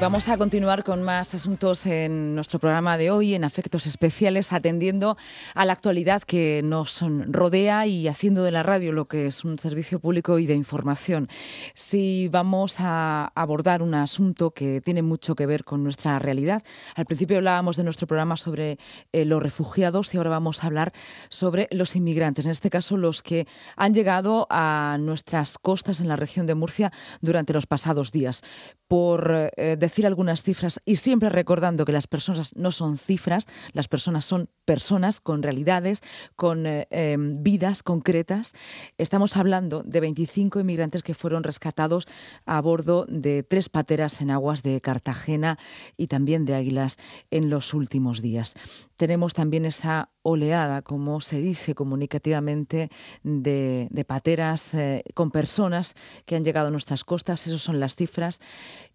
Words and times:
Vamos 0.00 0.28
a 0.28 0.38
continuar 0.38 0.84
con 0.84 1.02
más 1.02 1.34
asuntos 1.34 1.84
en 1.84 2.36
nuestro 2.36 2.60
programa 2.60 2.96
de 2.96 3.10
hoy, 3.10 3.34
en 3.34 3.42
Afectos 3.42 3.84
Especiales, 3.84 4.52
atendiendo 4.52 5.16
a 5.56 5.64
la 5.64 5.72
actualidad 5.72 6.22
que 6.22 6.60
nos 6.62 7.04
rodea 7.26 7.84
y 7.88 8.06
haciendo 8.06 8.44
de 8.44 8.52
la 8.52 8.62
radio 8.62 8.92
lo 8.92 9.08
que 9.08 9.26
es 9.26 9.44
un 9.44 9.58
servicio 9.58 9.98
público 9.98 10.38
y 10.38 10.46
de 10.46 10.54
información. 10.54 11.28
Si 11.74 12.28
vamos 12.28 12.76
a 12.78 13.32
abordar 13.34 13.82
un 13.82 13.94
asunto 13.94 14.52
que 14.52 14.80
tiene 14.80 15.02
mucho 15.02 15.34
que 15.34 15.46
ver 15.46 15.64
con 15.64 15.82
nuestra 15.82 16.20
realidad, 16.20 16.62
al 16.94 17.04
principio 17.04 17.38
hablábamos 17.38 17.76
de 17.76 17.82
nuestro 17.82 18.06
programa 18.06 18.36
sobre 18.36 18.78
eh, 19.12 19.24
los 19.24 19.42
refugiados 19.42 20.14
y 20.14 20.18
ahora 20.18 20.30
vamos 20.30 20.62
a 20.62 20.68
hablar 20.68 20.92
sobre 21.28 21.66
los 21.72 21.96
inmigrantes, 21.96 22.44
en 22.44 22.52
este 22.52 22.70
caso 22.70 22.96
los 22.96 23.20
que 23.20 23.48
han 23.76 23.94
llegado 23.94 24.46
a 24.48 24.96
nuestras 25.00 25.58
costas 25.58 26.00
en 26.00 26.06
la 26.06 26.14
región 26.14 26.46
de 26.46 26.54
Murcia 26.54 26.92
durante 27.20 27.52
los 27.52 27.66
pasados 27.66 28.12
días. 28.12 28.42
Por 28.86 29.50
eh, 29.56 29.76
decir 29.88 30.06
algunas 30.06 30.42
cifras 30.42 30.80
y 30.84 30.96
siempre 30.96 31.28
recordando 31.28 31.84
que 31.84 31.92
las 31.92 32.06
personas 32.06 32.54
no 32.56 32.70
son 32.70 32.96
cifras, 32.96 33.46
las 33.72 33.88
personas 33.88 34.24
son 34.24 34.48
personas 34.64 35.20
con 35.20 35.42
realidades, 35.42 36.02
con 36.36 36.66
eh, 36.66 36.86
em, 36.90 37.42
vidas 37.42 37.82
concretas. 37.82 38.52
Estamos 38.98 39.36
hablando 39.36 39.82
de 39.82 40.00
25 40.00 40.60
inmigrantes 40.60 41.02
que 41.02 41.14
fueron 41.14 41.42
rescatados 41.42 42.06
a 42.46 42.60
bordo 42.60 43.06
de 43.08 43.42
tres 43.42 43.68
pateras 43.68 44.20
en 44.20 44.30
aguas 44.30 44.62
de 44.62 44.80
Cartagena 44.80 45.58
y 45.96 46.06
también 46.06 46.44
de 46.44 46.54
Águilas 46.54 46.98
en 47.30 47.50
los 47.50 47.74
últimos 47.74 48.22
días. 48.22 48.54
Tenemos 48.96 49.32
también 49.32 49.64
esa 49.64 50.10
oleada, 50.22 50.82
como 50.82 51.20
se 51.20 51.40
dice 51.40 51.74
comunicativamente, 51.74 52.90
de, 53.22 54.04
pateras 54.06 54.74
eh, 54.74 55.04
con 55.14 55.30
personas 55.30 55.94
que 56.26 56.36
han 56.36 56.44
llegado 56.44 56.68
a 56.68 56.70
nuestras 56.70 57.04
costas. 57.04 57.46
Esas 57.46 57.62
son 57.62 57.80
las 57.80 57.94
cifras. 57.96 58.40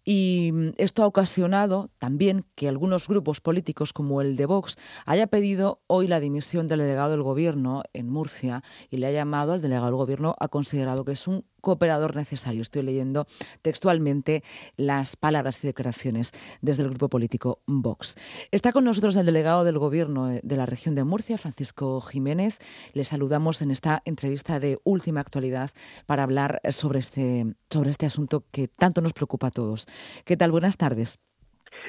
Y 0.04 0.50
mm, 0.52 0.72
esto 0.76 1.02
ha 1.02 1.06
ocasionado 1.06 1.90
también 1.98 2.44
que 2.54 2.68
algunos 2.68 3.08
grupos 3.08 3.40
políticos 3.40 3.92
como 3.92 4.20
el 4.20 4.36
de 4.36 4.46
Vox 4.46 4.76
haya 5.06 5.26
pedido 5.26 5.80
hoy 5.86 6.06
la 6.06 6.20
dimisión 6.20 6.68
del 6.68 6.80
delegado 6.80 7.10
del 7.10 7.22
gobierno 7.22 7.82
en 7.92 8.10
Murcia 8.10 8.62
y 8.90 8.98
le 8.98 9.06
ha 9.06 9.12
llamado 9.12 9.52
al 9.52 9.62
delegado 9.62 9.86
del 9.86 9.96
gobierno, 9.96 10.36
ha 10.38 10.48
considerado 10.48 11.04
que 11.04 11.12
es 11.12 11.26
un 11.26 11.44
cooperador 11.64 12.14
necesario. 12.14 12.62
Estoy 12.62 12.82
leyendo 12.82 13.26
textualmente 13.62 14.44
las 14.76 15.16
palabras 15.16 15.64
y 15.64 15.66
declaraciones 15.66 16.32
desde 16.60 16.82
el 16.82 16.90
grupo 16.90 17.08
político 17.08 17.62
Vox. 17.66 18.16
Está 18.52 18.72
con 18.72 18.84
nosotros 18.84 19.16
el 19.16 19.26
delegado 19.26 19.64
del 19.64 19.78
gobierno 19.78 20.30
eh, 20.30 20.40
de 20.44 20.56
la 20.56 20.66
región 20.66 20.94
de 20.94 21.04
Murcia, 21.04 21.38
Francisco 21.38 22.00
Jiménez. 22.02 22.58
Le 22.92 23.04
saludamos 23.04 23.62
en 23.62 23.70
esta 23.70 24.02
entrevista 24.04 24.60
de 24.60 24.78
última 24.84 25.20
actualidad 25.20 25.70
para 26.06 26.22
hablar 26.22 26.60
sobre 26.68 26.98
este, 26.98 27.54
sobre 27.70 27.90
este 27.90 28.06
asunto 28.06 28.44
que 28.50 28.68
tanto 28.68 29.00
nos 29.00 29.14
preocupa 29.14 29.46
a 29.46 29.50
todos. 29.50 29.88
¿Qué 30.24 30.36
tal? 30.36 30.50
Buenas 30.50 30.76
tardes. 30.76 31.18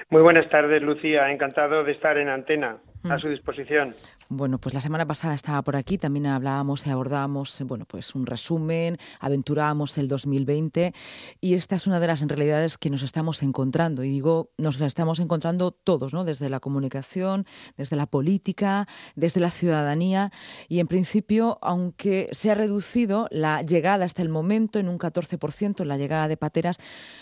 Muy 0.09 0.21
buenas 0.21 0.49
tardes, 0.49 0.81
Lucía. 0.81 1.31
Encantado 1.31 1.83
de 1.83 1.93
estar 1.93 2.17
en 2.17 2.29
antena 2.29 2.77
a 3.03 3.15
mm. 3.15 3.19
su 3.19 3.29
disposición. 3.29 3.93
Bueno, 4.27 4.57
pues 4.57 4.73
la 4.73 4.81
semana 4.81 5.05
pasada 5.05 5.35
estaba 5.35 5.61
por 5.61 5.75
aquí, 5.75 5.99
también 5.99 6.25
hablábamos 6.25 6.87
y 6.87 6.89
abordábamos, 6.89 7.61
bueno, 7.65 7.85
pues 7.85 8.15
un 8.15 8.25
resumen, 8.25 8.97
aventurábamos 9.19 9.99
el 9.99 10.07
2020 10.07 10.93
y 11.41 11.53
esta 11.53 11.75
es 11.75 11.85
una 11.85 11.99
de 11.99 12.07
las 12.07 12.21
realidades 12.23 12.79
que 12.79 12.89
nos 12.89 13.03
estamos 13.03 13.43
encontrando 13.43 14.03
y 14.03 14.09
digo, 14.09 14.49
nos 14.57 14.79
la 14.79 14.87
estamos 14.87 15.19
encontrando 15.19 15.69
todos, 15.69 16.11
¿no? 16.11 16.25
Desde 16.25 16.49
la 16.49 16.59
comunicación, 16.59 17.45
desde 17.77 17.95
la 17.95 18.07
política, 18.07 18.87
desde 19.15 19.41
la 19.41 19.51
ciudadanía 19.51 20.31
y 20.69 20.79
en 20.79 20.87
principio, 20.87 21.59
aunque 21.61 22.27
se 22.31 22.49
ha 22.49 22.55
reducido 22.55 23.27
la 23.29 23.61
llegada 23.61 24.05
hasta 24.05 24.23
el 24.23 24.29
momento 24.29 24.79
en 24.79 24.89
un 24.89 24.97
14%, 24.97 25.85
la 25.85 25.97
llegada 25.97 26.27
de 26.27 26.35
pateras, 26.35 26.79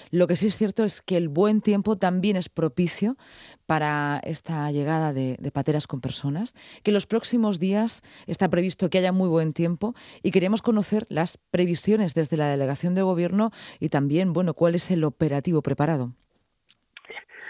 lo 0.10 0.26
que 0.26 0.38
sí 0.38 0.48
es 0.48 0.56
cierto 0.56 0.86
es 0.86 1.02
que 1.02 1.18
el 1.18 1.28
buen 1.28 1.60
tiempo 1.60 1.98
también 1.98 2.38
es 2.38 2.48
propicio 2.48 3.18
para 3.66 4.22
esta 4.24 4.72
llegada 4.72 5.14
de, 5.14 5.38
pateras 5.54 5.88
con 5.88 6.00
personas, 6.00 6.54
que 6.84 6.93
los 6.94 7.08
próximos 7.08 7.60
días 7.60 8.04
está 8.28 8.50
previsto 8.50 8.90
que 8.90 9.00
haya 9.00 9.12
muy 9.12 9.30
buen 9.30 9.54
tiempo 9.54 9.94
y 10.22 10.32
queremos 10.32 10.62
conocer 10.62 11.04
las 11.10 11.38
previsiones 11.52 12.14
desde 12.14 12.38
la 12.38 12.50
delegación 12.50 12.96
de 12.96 13.02
gobierno 13.02 13.52
y 13.80 13.90
también, 13.90 14.34
bueno, 14.34 14.54
cuál 14.54 14.76
es 14.76 14.90
el 14.92 15.04
operativo 15.04 15.62
preparado. 15.62 16.12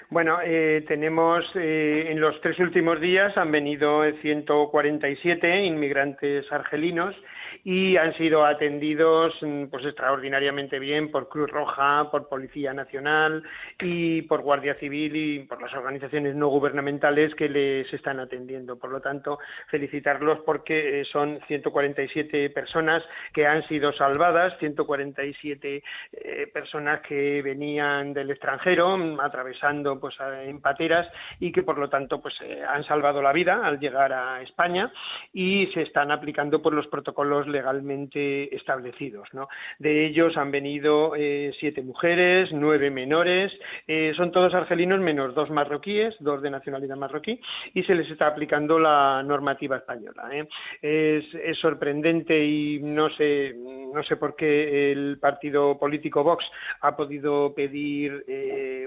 Bueno, 0.09 0.37
eh, 0.43 0.85
tenemos 0.87 1.43
eh, 1.55 2.05
en 2.09 2.19
los 2.19 2.39
tres 2.41 2.59
últimos 2.59 3.01
días 3.01 3.35
han 3.35 3.51
venido 3.51 4.03
147 4.21 5.65
inmigrantes 5.65 6.45
argelinos 6.51 7.15
y 7.63 7.95
han 7.95 8.13
sido 8.17 8.45
atendidos 8.45 9.33
mm, 9.41 9.65
pues 9.65 9.85
extraordinariamente 9.85 10.79
bien 10.79 11.11
por 11.11 11.29
Cruz 11.29 11.49
Roja, 11.49 12.09
por 12.11 12.27
Policía 12.27 12.73
Nacional 12.73 13.43
y 13.79 14.23
por 14.23 14.41
Guardia 14.41 14.75
Civil 14.75 15.15
y 15.15 15.39
por 15.45 15.61
las 15.61 15.73
organizaciones 15.73 16.35
no 16.35 16.47
gubernamentales 16.49 17.33
que 17.35 17.47
les 17.47 17.91
están 17.93 18.19
atendiendo. 18.19 18.77
Por 18.77 18.91
lo 18.91 18.99
tanto, 18.99 19.39
felicitarlos 19.69 20.39
porque 20.45 21.01
eh, 21.01 21.05
son 21.05 21.39
147 21.47 22.49
personas 22.49 23.03
que 23.33 23.47
han 23.47 23.65
sido 23.67 23.93
salvadas, 23.93 24.57
147 24.59 25.83
eh, 26.13 26.47
personas 26.53 27.01
que 27.01 27.41
venían 27.41 28.13
del 28.13 28.31
extranjero 28.31 28.97
mm, 28.97 29.21
atravesando 29.21 29.99
pues 29.99 30.15
en 30.19 30.59
pateras 30.59 31.07
y 31.39 31.51
que 31.51 31.63
por 31.63 31.77
lo 31.77 31.89
tanto 31.89 32.21
pues 32.21 32.35
eh, 32.41 32.61
han 32.67 32.83
salvado 32.83 33.21
la 33.21 33.31
vida 33.31 33.65
al 33.65 33.79
llegar 33.79 34.11
a 34.11 34.41
España 34.41 34.91
y 35.31 35.67
se 35.67 35.83
están 35.83 36.11
aplicando 36.11 36.61
por 36.61 36.73
los 36.73 36.87
protocolos 36.87 37.47
legalmente 37.53 38.53
establecidos. 38.53 39.29
¿no? 39.33 39.47
De 39.79 40.05
ellos 40.05 40.35
han 40.35 40.51
venido 40.51 41.15
eh, 41.15 41.53
siete 41.59 41.81
mujeres, 41.81 42.49
nueve 42.51 42.89
menores, 42.89 43.53
eh, 43.87 44.11
son 44.17 44.31
todos 44.31 44.53
argelinos 44.53 44.99
menos 44.99 45.33
dos 45.33 45.49
marroquíes, 45.49 46.15
dos 46.19 46.41
de 46.41 46.49
nacionalidad 46.49 46.97
marroquí, 46.97 47.39
y 47.73 47.83
se 47.83 47.95
les 47.95 48.09
está 48.09 48.27
aplicando 48.27 48.77
la 48.79 49.23
normativa 49.23 49.77
española. 49.77 50.29
¿eh? 50.33 50.47
Es, 50.81 51.25
es, 51.35 51.57
sorprendente 51.59 52.43
y 52.43 52.79
no 52.81 53.09
sé, 53.11 53.55
no 53.93 54.03
sé 54.03 54.15
por 54.15 54.35
qué 54.35 54.91
el 54.91 55.17
partido 55.19 55.77
político 55.77 56.23
Vox 56.23 56.45
ha 56.81 56.95
podido 56.95 57.53
pedir, 57.53 58.25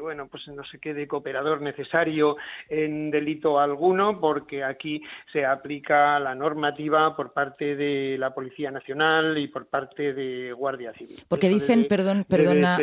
bueno, 0.01 0.29
pues 0.29 0.47
no 0.49 0.65
sé 0.65 0.79
qué 0.79 0.95
de 0.95 1.09
cooperador 1.09 1.61
necesario 1.61 2.37
en 2.69 3.11
delito 3.11 3.59
alguno, 3.59 4.21
porque 4.21 4.65
aquí 4.65 5.03
se 5.33 5.45
aplica 5.45 6.19
la 6.19 6.35
normativa 6.35 7.17
por 7.17 7.33
parte 7.33 7.77
de 7.77 8.17
la 8.19 8.35
Policía 8.35 8.71
Nacional 8.71 9.39
y 9.39 9.49
por 9.49 9.67
parte 9.67 10.13
de 10.13 10.53
Guardia 10.53 10.93
Civil. 10.95 11.17
Porque 11.29 11.49
dicen, 11.49 11.87
perdón, 11.89 12.25
perdona, 12.29 12.79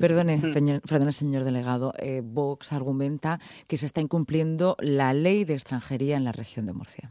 perdone, 0.00 0.40
perdone, 0.88 1.12
señor 1.12 1.44
delegado, 1.44 1.92
eh, 1.98 2.20
Vox 2.22 2.72
argumenta 2.72 3.38
que 3.66 3.76
se 3.76 3.86
está 3.86 4.00
incumpliendo 4.00 4.76
la 4.80 5.12
ley 5.12 5.44
de 5.44 5.54
extranjería 5.54 6.16
en 6.16 6.24
la 6.24 6.32
región 6.32 6.66
de 6.66 6.72
Murcia. 6.72 7.10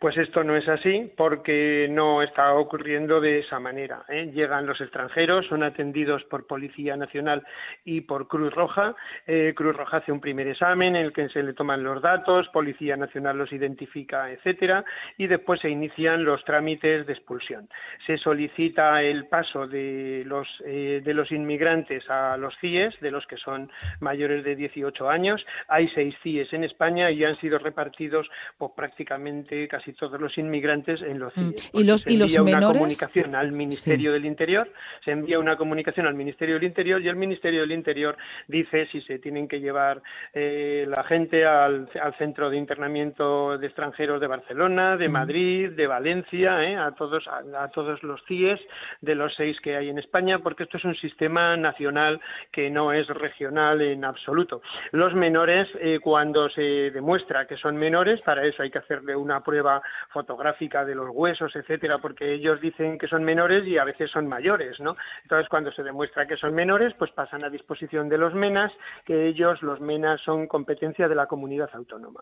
Pues 0.00 0.16
esto 0.16 0.42
no 0.42 0.56
es 0.56 0.66
así 0.66 1.12
porque 1.14 1.86
no 1.90 2.22
está 2.22 2.54
ocurriendo 2.54 3.20
de 3.20 3.40
esa 3.40 3.60
manera. 3.60 4.02
¿eh? 4.08 4.30
Llegan 4.32 4.64
los 4.64 4.80
extranjeros, 4.80 5.46
son 5.46 5.62
atendidos 5.62 6.24
por 6.24 6.46
Policía 6.46 6.96
Nacional 6.96 7.42
y 7.84 8.00
por 8.00 8.26
Cruz 8.26 8.50
Roja. 8.54 8.94
Eh, 9.26 9.52
Cruz 9.54 9.76
Roja 9.76 9.98
hace 9.98 10.10
un 10.10 10.18
primer 10.18 10.48
examen 10.48 10.96
en 10.96 11.04
el 11.04 11.12
que 11.12 11.28
se 11.28 11.42
le 11.42 11.52
toman 11.52 11.84
los 11.84 12.00
datos, 12.00 12.48
Policía 12.48 12.96
Nacional 12.96 13.36
los 13.36 13.52
identifica, 13.52 14.30
etcétera, 14.30 14.86
y 15.18 15.26
después 15.26 15.60
se 15.60 15.68
inician 15.68 16.24
los 16.24 16.42
trámites 16.46 17.06
de 17.06 17.12
expulsión. 17.12 17.68
Se 18.06 18.16
solicita 18.16 19.02
el 19.02 19.26
paso 19.26 19.66
de 19.66 20.22
los 20.24 20.48
eh, 20.64 21.02
de 21.04 21.12
los 21.12 21.30
inmigrantes 21.30 22.08
a 22.08 22.38
los 22.38 22.56
CIES, 22.58 22.98
de 23.00 23.10
los 23.10 23.26
que 23.26 23.36
son 23.36 23.70
mayores 24.00 24.44
de 24.44 24.56
18 24.56 25.10
años. 25.10 25.44
Hay 25.68 25.90
seis 25.90 26.16
CIES 26.22 26.50
en 26.54 26.64
España 26.64 27.10
y 27.10 27.22
han 27.22 27.38
sido 27.38 27.58
repartidos 27.58 28.26
por 28.56 28.74
prácticamente 28.74 29.68
casi 29.68 29.89
todos 29.92 30.20
los 30.20 30.36
inmigrantes 30.38 31.00
en 31.02 31.18
los 31.18 31.36
mm. 31.36 31.52
¿Y 31.72 31.84
los, 31.84 32.02
se 32.02 32.12
envía 32.12 32.42
una 32.42 32.66
comunicación 32.66 33.34
al 33.34 33.52
Ministerio 33.52 34.12
del 34.12 34.24
Interior, 34.24 34.70
se 35.04 35.12
envía 35.12 35.38
una 35.38 35.56
comunicación 35.56 36.06
al 36.06 36.14
Ministerio 36.14 36.54
del 36.56 36.64
Interior 36.64 37.00
y 37.00 37.08
el 37.08 37.16
Ministerio 37.16 37.60
del 37.60 37.72
Interior 37.72 38.16
dice 38.48 38.86
si 38.92 39.00
se 39.02 39.18
tienen 39.18 39.48
que 39.48 39.60
llevar 39.60 40.02
eh, 40.32 40.84
la 40.88 41.04
gente 41.04 41.44
al, 41.44 41.88
centro 42.18 42.50
de 42.50 42.56
internamiento 42.56 43.56
de 43.58 43.66
extranjeros 43.66 44.20
de 44.20 44.26
Barcelona, 44.26 44.96
de 44.96 45.08
mm. 45.08 45.12
Madrid, 45.12 45.70
de 45.70 45.86
Valencia, 45.86 46.62
eh, 46.64 46.76
a 46.76 46.92
todos 46.92 47.26
a, 47.28 47.68
todos 47.68 48.02
los 48.02 48.20
CIES 48.26 48.60
de 49.00 49.14
los 49.14 49.34
seis 49.34 49.58
que 49.60 49.76
hay 49.76 49.88
en 49.88 49.98
España, 49.98 50.40
porque 50.40 50.64
esto 50.64 50.76
es 50.76 50.84
un 50.84 50.96
sistema 50.96 51.56
nacional 51.56 52.20
que 52.52 52.70
no 52.70 52.92
es 52.92 53.06
regional 53.08 53.80
en 53.80 54.04
absoluto. 54.04 54.62
Los 54.92 55.14
menores, 55.14 55.68
eh, 55.80 55.98
cuando 56.00 56.48
se 56.50 56.90
demuestra 56.90 57.46
que 57.46 57.56
son 57.56 57.76
menores, 57.76 58.20
para 58.22 58.44
eso 58.44 58.62
hay 58.62 58.70
que 58.70 58.78
hacerle 58.78 59.16
una 59.16 59.42
prueba 59.42 59.79
fotográfica 60.10 60.84
de 60.84 60.94
los 60.94 61.08
huesos, 61.10 61.54
etcétera, 61.54 61.98
porque 61.98 62.32
ellos 62.32 62.60
dicen 62.60 62.98
que 62.98 63.08
son 63.08 63.24
menores 63.24 63.66
y 63.66 63.78
a 63.78 63.84
veces 63.84 64.10
son 64.10 64.26
mayores, 64.26 64.78
¿no? 64.80 64.96
Entonces, 65.22 65.48
cuando 65.48 65.72
se 65.72 65.82
demuestra 65.82 66.26
que 66.26 66.36
son 66.36 66.54
menores, 66.54 66.94
pues 66.98 67.10
pasan 67.12 67.44
a 67.44 67.50
disposición 67.50 68.08
de 68.08 68.18
los 68.18 68.34
MENAS, 68.34 68.72
que 69.04 69.26
ellos, 69.26 69.62
los 69.62 69.80
MENAS, 69.80 70.20
son 70.22 70.46
competencia 70.46 71.08
de 71.08 71.14
la 71.14 71.26
comunidad 71.26 71.70
autónoma. 71.72 72.20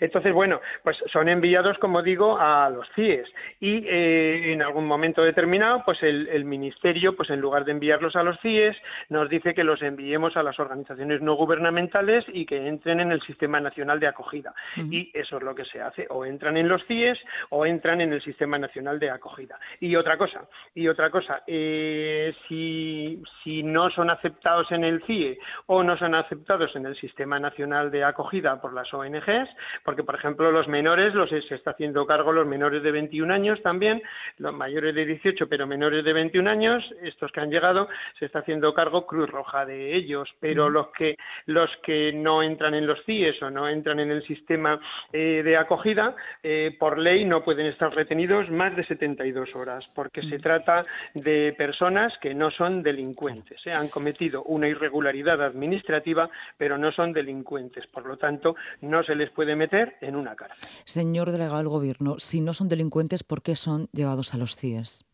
Entonces, 0.00 0.32
bueno, 0.32 0.60
pues 0.82 0.96
son 1.12 1.28
enviados, 1.28 1.76
como 1.78 2.02
digo, 2.02 2.38
a 2.38 2.70
los 2.70 2.88
CIES 2.94 3.28
y 3.60 3.86
en 3.86 4.62
algún 4.62 4.86
momento 4.86 5.22
determinado, 5.22 5.82
pues 5.84 6.02
el, 6.02 6.28
el, 6.28 6.44
Ministerio, 6.44 7.14
pues 7.16 7.28
en 7.30 7.40
lugar 7.40 7.64
de 7.64 7.72
enviarlos 7.72 8.16
a 8.16 8.22
los 8.22 8.38
CIES, 8.40 8.76
nos 9.08 9.28
dice 9.28 9.52
que 9.52 9.64
los 9.64 9.82
enviemos 9.82 10.36
a 10.36 10.42
las 10.42 10.58
organizaciones 10.58 11.20
no 11.20 11.34
gubernamentales 11.34 12.24
y 12.32 12.46
que 12.46 12.66
entren 12.66 13.00
en 13.00 13.12
el 13.12 13.20
Sistema 13.22 13.60
Nacional 13.60 14.00
de 14.00 14.06
Acogida. 14.06 14.54
Y 14.76 15.10
eso 15.14 15.36
es 15.36 15.42
lo 15.42 15.54
que 15.54 15.64
se 15.64 15.80
hace, 15.80 16.06
o 16.10 16.24
entran 16.24 16.56
en 16.56 16.61
los 16.68 16.84
CIES 16.86 17.18
o 17.50 17.66
entran 17.66 18.00
en 18.00 18.12
el 18.12 18.22
Sistema 18.22 18.58
Nacional 18.58 18.98
de 18.98 19.10
Acogida. 19.10 19.58
Y 19.80 19.96
otra 19.96 20.16
cosa, 20.16 20.48
y 20.74 20.88
otra 20.88 21.10
cosa, 21.10 21.42
eh, 21.46 22.34
si, 22.48 23.22
si 23.42 23.62
no 23.62 23.90
son 23.90 24.10
aceptados 24.10 24.70
en 24.72 24.84
el 24.84 25.02
CIE 25.04 25.38
o 25.66 25.82
no 25.82 25.96
son 25.96 26.14
aceptados 26.14 26.74
en 26.76 26.86
el 26.86 26.96
Sistema 26.96 27.38
Nacional 27.38 27.90
de 27.90 28.04
Acogida 28.04 28.60
por 28.60 28.72
las 28.72 28.92
ONGs, 28.92 29.48
porque 29.84 30.04
por 30.04 30.14
ejemplo 30.14 30.50
los 30.50 30.68
menores 30.68 31.14
los 31.14 31.30
se 31.30 31.54
está 31.54 31.70
haciendo 31.70 32.06
cargo 32.06 32.32
los 32.32 32.46
menores 32.46 32.82
de 32.82 32.90
21 32.92 33.32
años 33.32 33.62
también, 33.62 34.02
los 34.38 34.52
mayores 34.52 34.94
de 34.94 35.06
18 35.06 35.48
pero 35.48 35.66
menores 35.66 36.04
de 36.04 36.12
21 36.12 36.48
años, 36.48 36.84
estos 37.02 37.32
que 37.32 37.40
han 37.40 37.50
llegado 37.50 37.88
se 38.18 38.26
está 38.26 38.40
haciendo 38.40 38.74
cargo 38.74 39.06
Cruz 39.06 39.30
Roja 39.30 39.64
de 39.64 39.94
ellos, 39.94 40.28
pero 40.40 40.68
los 40.68 40.88
que 40.88 41.16
los 41.46 41.70
que 41.82 42.12
no 42.12 42.42
entran 42.42 42.74
en 42.74 42.86
los 42.86 43.02
CIES 43.04 43.42
o 43.42 43.50
no 43.50 43.68
entran 43.68 44.00
en 44.00 44.10
el 44.10 44.22
sistema 44.26 44.80
eh, 45.12 45.42
de 45.44 45.56
acogida, 45.56 46.14
eh, 46.42 46.76
por 46.78 46.98
ley 46.98 47.24
no 47.24 47.44
pueden 47.44 47.66
estar 47.66 47.94
retenidos 47.94 48.50
más 48.50 48.74
de 48.76 48.84
72 48.84 49.54
horas, 49.54 49.84
porque 49.94 50.22
se 50.22 50.38
trata 50.38 50.82
de 51.14 51.54
personas 51.56 52.12
que 52.20 52.34
no 52.34 52.50
son 52.50 52.82
delincuentes. 52.82 53.60
¿eh? 53.66 53.72
Han 53.72 53.88
cometido 53.88 54.42
una 54.44 54.68
irregularidad 54.68 55.40
administrativa, 55.42 56.28
pero 56.58 56.78
no 56.78 56.90
son 56.92 57.12
delincuentes. 57.12 57.86
Por 57.86 58.06
lo 58.06 58.16
tanto, 58.16 58.56
no 58.80 59.02
se 59.04 59.14
les 59.14 59.30
puede 59.30 59.54
meter 59.54 59.96
en 60.00 60.16
una 60.16 60.34
cárcel. 60.34 60.68
Señor 60.84 61.30
delegado 61.30 61.58
del 61.58 61.68
Gobierno, 61.68 62.18
si 62.18 62.40
no 62.40 62.52
son 62.52 62.68
delincuentes, 62.68 63.22
¿por 63.22 63.42
qué 63.42 63.54
son 63.54 63.88
llevados 63.92 64.34
a 64.34 64.38
los 64.38 64.56
CIES? 64.56 65.11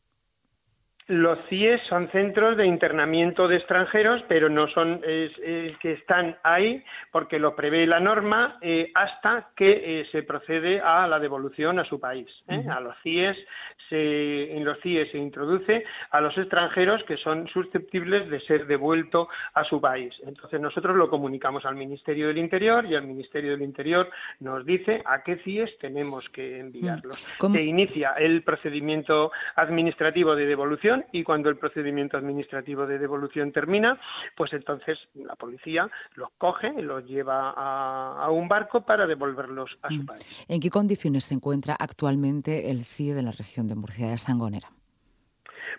Los 1.09 1.39
CIES 1.49 1.81
son 1.89 2.09
centros 2.11 2.59
de 2.59 2.67
internamiento 2.67 3.49
de 3.49 3.57
extranjeros, 3.57 4.23
pero 4.29 4.51
no 4.51 4.69
son 4.69 5.01
que 5.01 5.93
están 5.93 6.37
ahí 6.43 6.85
porque 7.11 7.39
lo 7.39 7.57
prevé 7.57 7.87
la 7.87 7.99
norma 7.99 8.59
eh, 8.61 8.91
hasta 8.95 9.49
que 9.57 10.01
eh, 10.01 10.07
se 10.13 10.23
procede 10.23 10.81
a 10.81 11.07
la 11.07 11.19
devolución 11.19 11.79
a 11.79 11.85
su 11.85 11.99
país. 11.99 12.29
¿eh? 12.49 12.63
A 12.71 12.81
los 12.81 12.95
CIES 13.03 13.37
se, 13.89 14.55
en 14.55 14.65
los 14.65 14.79
CIES 14.81 15.11
se 15.11 15.19
introduce 15.19 15.85
a 16.11 16.21
los 16.21 16.37
extranjeros 16.37 17.03
que 17.05 17.17
son 17.17 17.49
susceptibles 17.49 18.29
de 18.29 18.41
ser 18.41 18.67
devueltos 18.67 19.29
a 19.55 19.65
su 19.65 19.81
país. 19.81 20.13
Entonces 20.27 20.61
nosotros 20.61 20.95
lo 20.95 21.09
comunicamos 21.09 21.65
al 21.65 21.77
Ministerio 21.77 22.29
del 22.29 22.39
Interior 22.39 22.85
y 22.85 22.95
el 22.95 23.07
Ministerio 23.07 23.53
del 23.53 23.63
Interior 23.63 24.11
nos 24.41 24.67
dice 24.67 25.03
a 25.07 25.23
qué 25.23 25.37
CIES 25.37 25.79
tenemos 25.79 26.29
que 26.29 26.61
enviarlos. 26.61 27.17
Se 27.41 27.63
inicia 27.63 28.13
el 28.19 28.43
procedimiento 28.43 29.33
administrativo 29.57 30.37
de 30.37 30.45
devolución 30.45 30.98
y 31.12 31.25
cuando 31.25 31.49
el 31.49 31.56
procedimiento 31.56 32.17
administrativo 32.17 32.87
de 32.87 32.99
devolución 32.99 33.53
termina, 33.53 34.00
pues 34.37 34.53
entonces 34.53 34.99
la 35.15 35.37
policía 35.37 35.89
los 36.15 36.31
coge 36.39 36.73
y 36.77 36.83
los 36.83 37.05
lleva 37.06 37.53
a, 37.56 38.31
un 38.31 38.49
barco 38.49 38.83
para 38.83 39.06
devolverlos 39.06 39.71
a 39.83 39.89
su 39.89 40.03
mm. 40.03 40.06
país. 40.06 40.45
¿En 40.49 40.61
qué 40.61 40.71
condiciones 40.71 41.25
se 41.25 41.35
encuentra 41.35 41.77
actualmente 41.79 42.71
el 42.71 42.85
CIE 42.85 43.15
de 43.15 43.23
la 43.23 43.33
región 43.33 43.69
de 43.69 43.75
Murcia 43.75 44.09
de 44.09 44.19
Sangonera? 44.19 44.69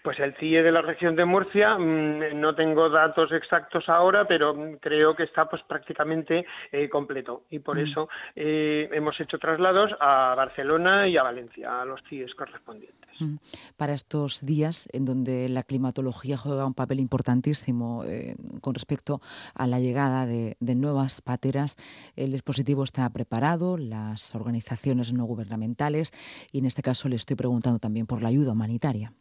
Pues 0.04 0.20
el 0.20 0.34
CIE 0.36 0.64
de 0.64 0.72
la 0.72 0.82
región 0.82 1.16
de 1.16 1.26
Murcia, 1.26 1.78
mm, 1.78 2.40
no 2.40 2.56
tengo 2.56 2.90
datos 2.90 3.32
exactos 3.32 3.90
ahora, 3.90 4.26
pero 4.26 4.56
creo 4.80 5.16
que 5.16 5.24
está 5.24 5.50
pues 5.50 5.62
prácticamente 5.64 6.46
eh, 6.72 6.90
completo 6.90 7.44
y 7.50 7.60
por 7.60 7.78
mm. 7.78 7.86
eso 7.86 8.10
eh, 8.36 8.90
hemos 8.92 9.20
hecho 9.20 9.38
traslados 9.38 9.92
a 10.00 10.34
Barcelona 10.36 11.08
y 11.08 11.18
a 11.18 11.24
Valencia, 11.24 11.82
a 11.82 11.86
los 11.86 12.02
CIEs 12.10 12.34
correspondientes. 12.36 13.10
Mm. 13.20 13.36
Para 13.78 13.94
estos 13.94 14.46
días 14.46 14.88
en 14.94 15.06
donde 15.06 15.50
la 15.50 15.64
climatología 15.64 16.38
juega 16.38 16.66
un 16.66 16.74
papel 16.74 17.00
importantísimo 17.00 18.04
eh, 18.06 18.36
con 18.62 18.74
respecto 18.74 19.20
a 19.54 19.68
la 19.68 19.80
llegada 19.80 20.26
de 20.26 20.76
nuevas 20.76 21.22
pateras, 21.22 21.78
el 22.16 22.32
dispositivo 22.32 22.84
está 22.84 23.10
preparado, 23.10 23.78
las 23.78 24.34
organizaciones 24.36 25.14
no 25.14 25.26
gubernamentales 25.26 26.12
y 26.52 26.60
en 26.60 26.66
este 26.66 26.82
caso 26.82 27.10
le 27.10 27.16
estoy 27.16 27.36
preguntando 27.36 27.80
también 27.80 28.08
por 28.08 28.22
la 28.22 28.30
ayuda 28.30 28.54
humanitaria. 28.54 29.12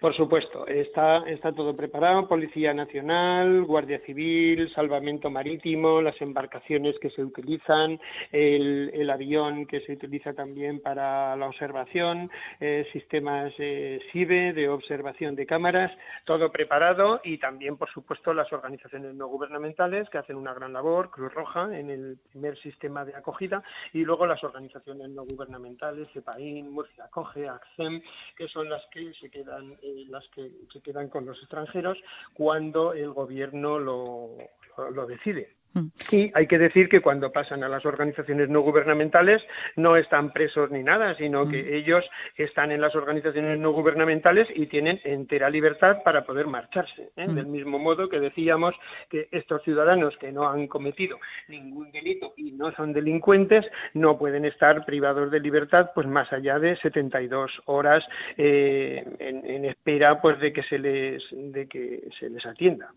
Por 0.00 0.14
supuesto, 0.14 0.66
está, 0.66 1.18
está 1.26 1.52
todo 1.52 1.74
preparado, 1.76 2.28
Policía 2.28 2.74
Nacional, 2.74 3.64
Guardia 3.64 4.00
Civil, 4.00 4.72
Salvamento 4.74 5.30
Marítimo, 5.30 6.00
las 6.00 6.20
embarcaciones 6.20 6.98
que 7.00 7.10
se 7.10 7.22
utilizan, 7.22 8.00
el, 8.32 9.10
avión 9.10 9.66
que 9.66 9.80
se 9.82 9.92
utiliza 9.92 10.32
también 10.32 10.80
para 10.80 11.36
la 11.36 11.46
observación, 11.46 12.30
eh, 12.58 12.86
sistemas 12.92 13.52
eh, 13.58 14.00
SIBE 14.10 14.52
de 14.52 14.68
observación 14.68 15.36
de 15.36 15.46
cámaras, 15.46 15.92
todo 16.24 16.50
preparado. 16.50 17.20
Y 17.22 17.38
también, 17.38 17.76
por 17.76 17.90
supuesto, 17.90 18.34
las 18.34 18.52
organizaciones 18.52 19.14
no 19.14 19.28
gubernamentales 19.28 20.08
que 20.10 20.18
hacen 20.18 20.36
una 20.36 20.54
gran 20.54 20.72
labor, 20.72 21.10
Cruz 21.10 21.32
Roja 21.32 21.76
en 21.76 21.90
el 21.90 22.18
primer 22.30 22.58
sistema 22.58 23.04
de 23.04 23.14
acogida. 23.14 23.62
Y 23.92 24.04
luego 24.04 24.26
las 24.26 24.42
organizaciones 24.42 25.10
no 25.10 25.24
gubernamentales, 25.24 26.08
CEPAIN, 26.12 26.70
Murcia 26.70 27.04
Acoge, 27.04 27.48
ACCEM, 27.48 28.02
que 28.36 28.48
son 28.48 28.68
las 28.68 28.82
que 28.86 29.12
se 29.14 29.30
quedan 29.30 29.73
eh, 29.82 30.04
las 30.08 30.26
que 30.28 30.50
se 30.72 30.80
quedan 30.80 31.08
con 31.08 31.26
los 31.26 31.38
extranjeros 31.38 31.98
cuando 32.34 32.92
el 32.92 33.10
gobierno 33.10 33.78
lo, 33.78 34.36
lo 34.92 35.06
decide. 35.06 35.54
Mm. 35.74 35.86
Y 36.10 36.30
hay 36.34 36.46
que 36.46 36.58
decir 36.58 36.88
que 36.88 37.00
cuando 37.00 37.32
pasan 37.32 37.62
a 37.64 37.68
las 37.68 37.84
organizaciones 37.84 38.48
no 38.48 38.60
gubernamentales 38.60 39.42
no 39.76 39.96
están 39.96 40.32
presos 40.32 40.70
ni 40.70 40.82
nada, 40.82 41.14
sino 41.16 41.48
que 41.48 41.62
mm. 41.62 41.74
ellos 41.74 42.04
están 42.36 42.72
en 42.72 42.80
las 42.80 42.94
organizaciones 42.94 43.58
no 43.58 43.72
gubernamentales 43.72 44.48
y 44.54 44.66
tienen 44.66 45.00
entera 45.04 45.50
libertad 45.50 45.98
para 46.04 46.24
poder 46.24 46.46
marcharse. 46.46 47.10
¿eh? 47.16 47.26
Mm. 47.26 47.34
Del 47.34 47.46
mismo 47.46 47.78
modo 47.78 48.08
que 48.08 48.20
decíamos 48.20 48.74
que 49.10 49.28
estos 49.32 49.62
ciudadanos 49.62 50.16
que 50.18 50.32
no 50.32 50.48
han 50.48 50.66
cometido 50.68 51.18
ningún 51.48 51.90
delito 51.90 52.32
y 52.36 52.52
no 52.52 52.72
son 52.72 52.92
delincuentes 52.92 53.64
no 53.94 54.18
pueden 54.18 54.44
estar 54.44 54.84
privados 54.84 55.30
de 55.30 55.40
libertad 55.40 55.90
pues 55.94 56.06
más 56.06 56.32
allá 56.32 56.58
de 56.58 56.76
72 56.76 57.50
horas 57.66 58.04
eh, 58.36 59.04
en, 59.18 59.44
en, 59.44 59.64
espera 59.64 60.20
pues 60.20 60.38
de 60.40 60.52
que 60.52 60.62
se 60.62 60.78
les 60.78 61.22
de 61.32 61.66
que 61.66 62.08
se 62.18 62.30
les 62.30 62.44
atienda. 62.46 62.90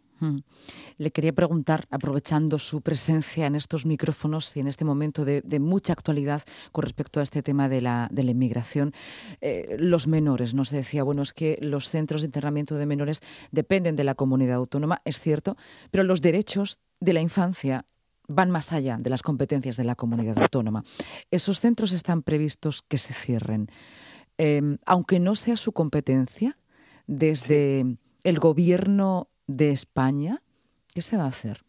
Le 0.97 1.11
quería 1.11 1.33
preguntar, 1.33 1.85
aprovechando 1.89 2.59
su 2.59 2.81
presencia 2.81 3.45
en 3.45 3.55
estos 3.55 3.85
micrófonos 3.85 4.55
y 4.57 4.59
en 4.59 4.67
este 4.67 4.85
momento 4.85 5.25
de, 5.25 5.59
mucha 5.59 5.93
actualidad 5.93 6.43
con 6.71 6.83
respecto 6.83 7.19
a 7.19 7.23
este 7.23 7.43
tema 7.43 7.69
de 7.69 7.81
la, 7.81 8.07
de 8.11 8.23
la 8.23 8.31
inmigración, 8.31 8.93
eh, 9.41 9.75
los 9.79 10.07
menores, 10.07 10.53
nos 10.53 10.69
decía, 10.69 11.03
bueno, 11.03 11.21
es 11.21 11.33
que 11.33 11.57
los 11.61 11.89
centros 11.89 12.21
de 12.21 12.27
internamiento 12.27 12.75
de 12.75 12.85
menores 12.85 13.21
dependen 13.51 13.95
de 13.95 14.03
la 14.03 14.15
comunidad 14.15 14.55
autónoma, 14.55 15.01
es 15.05 15.19
cierto, 15.19 15.57
pero 15.91 16.03
los 16.03 16.21
derechos 16.21 16.79
de 16.99 17.13
la 17.13 17.21
infancia 17.21 17.85
van 18.27 18.51
más 18.51 18.73
allá 18.73 18.97
de 18.99 19.09
las 19.09 19.23
competencias 19.23 19.77
de 19.77 19.83
la 19.83 19.95
comunidad 19.95 20.37
autónoma. 20.39 20.83
Esos 21.31 21.61
centros 21.61 21.92
están 21.92 22.23
previstos 22.23 22.83
que 22.87 22.97
se 22.97 23.13
cierren, 23.13 23.69
em, 24.37 24.77
aunque 24.85 25.19
no 25.19 25.35
sea 25.35 25.57
su 25.57 25.71
competencia, 25.71 26.57
desde 27.07 27.97
el 28.23 28.39
gobierno 28.39 29.30
de 29.47 29.71
España, 29.71 30.44
¿qué 30.94 31.01
se 31.01 31.18
va 31.18 31.23
a 31.23 31.30
hacer? 31.30 31.67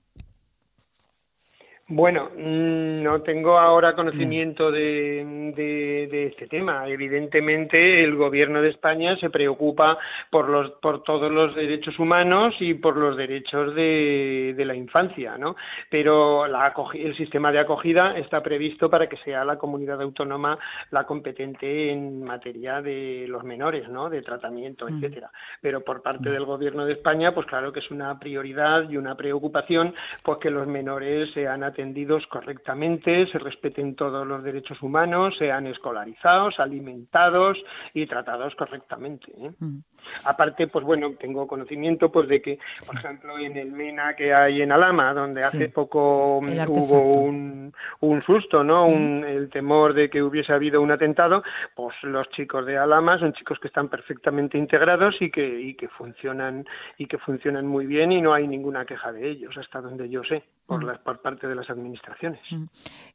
Bueno, 1.90 2.28
mm, 2.36 3.02
no 3.02 3.22
tengo 3.22 3.58
ahora 3.58 3.94
conocimiento 3.94 4.70
de, 4.70 5.54
de, 5.56 6.26
este 6.26 6.46
tema. 6.46 6.86
Evidentemente, 6.86 8.04
el 8.04 8.14
Gobierno 8.14 8.60
de 8.60 8.68
España 8.68 9.16
se 9.16 9.30
preocupa 9.30 9.96
por, 10.28 10.50
los, 10.50 10.72
por 10.82 11.02
todos 11.02 11.32
los 11.32 11.54
derechos 11.54 11.98
humanos 11.98 12.54
y 12.60 12.74
por 12.74 12.98
los 12.98 13.16
derechos 13.16 13.74
de, 13.74 14.52
de 14.54 14.64
la 14.66 14.74
infancia, 14.74 15.38
¿no? 15.38 15.56
Pero 15.88 16.46
la, 16.46 16.74
el 16.92 17.16
sistema 17.16 17.50
de 17.52 17.60
acogida 17.60 18.18
está 18.18 18.42
previsto 18.42 18.90
para 18.90 19.08
que 19.08 19.16
sea 19.24 19.42
la 19.46 19.56
comunidad 19.56 20.02
autónoma 20.02 20.58
la 20.90 21.04
competente 21.04 21.90
en 21.90 22.22
materia 22.22 22.82
de 22.82 23.24
los 23.28 23.44
menores, 23.44 23.88
¿no? 23.88 24.10
De 24.10 24.20
tratamiento, 24.20 24.84
mm. 24.84 24.96
etcétera. 24.96 25.30
Pero 25.62 25.80
por 25.82 26.02
parte 26.02 26.28
del 26.28 26.44
Gobierno 26.44 26.84
de 26.84 26.92
España, 26.92 27.32
pues 27.32 27.46
claro 27.46 27.72
que 27.72 27.80
es 27.80 27.90
una 27.90 28.18
prioridad 28.18 28.90
y 28.90 28.98
una 28.98 29.14
preocupación, 29.14 29.94
pues 30.22 30.36
que 30.36 30.50
los 30.50 30.68
menores 30.68 31.32
sean 31.32 31.64
atendidos 31.64 31.77
atendidos 31.78 32.26
correctamente, 32.26 33.28
se 33.30 33.38
respeten 33.38 33.94
todos 33.94 34.26
los 34.26 34.42
derechos 34.42 34.82
humanos, 34.82 35.36
sean 35.38 35.68
escolarizados, 35.68 36.58
alimentados 36.58 37.56
y 37.94 38.04
tratados 38.06 38.52
correctamente. 38.56 39.30
¿eh? 39.38 39.52
Mm. 39.60 39.78
Aparte, 40.24 40.66
pues 40.66 40.84
bueno, 40.84 41.12
tengo 41.20 41.46
conocimiento 41.46 42.10
pues 42.10 42.28
de 42.28 42.42
que, 42.42 42.58
por 42.84 42.96
ejemplo, 42.96 43.38
en 43.38 43.56
el 43.56 43.70
MENA 43.70 44.16
que 44.16 44.34
hay 44.34 44.60
en 44.62 44.72
Alama, 44.72 45.14
donde 45.14 45.42
hace 45.42 45.68
poco 45.68 46.38
hubo 46.38 47.12
un, 47.12 47.72
un, 48.00 48.22
susto, 48.22 48.64
¿no? 48.64 48.88
Mm. 48.88 49.24
el 49.24 49.48
temor 49.48 49.94
de 49.94 50.10
que 50.10 50.20
hubiese 50.20 50.52
habido 50.52 50.82
un 50.82 50.90
atentado, 50.90 51.44
pues 51.76 51.94
los 52.02 52.28
chicos 52.30 52.66
de 52.66 52.76
Alama 52.76 53.20
son 53.20 53.34
chicos 53.34 53.60
que 53.60 53.68
están 53.68 53.88
perfectamente 53.88 54.58
integrados 54.58 55.14
y 55.20 55.30
que, 55.30 55.60
y 55.60 55.74
que 55.74 55.86
funcionan 55.86 56.66
y 56.96 57.06
que 57.06 57.18
funcionan 57.18 57.68
muy 57.68 57.86
bien 57.86 58.10
y 58.10 58.20
no 58.20 58.34
hay 58.34 58.48
ninguna 58.48 58.84
queja 58.84 59.12
de 59.12 59.30
ellos, 59.30 59.56
hasta 59.56 59.80
donde 59.80 60.08
yo 60.08 60.24
sé, 60.24 60.42
por, 60.68 60.84
mm. 60.84 61.02
por 61.02 61.20
parte 61.22 61.48
de 61.48 61.54
las 61.54 61.68
las 61.68 61.70
administraciones. 61.70 62.40
Mm. 62.50 62.64